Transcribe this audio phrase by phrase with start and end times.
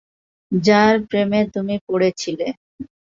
[0.51, 2.47] যার প্রেমে তুমি পড়েছিলে।